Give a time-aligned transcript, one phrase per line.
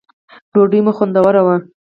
[0.53, 1.55] ډوډی مو خوندوره وه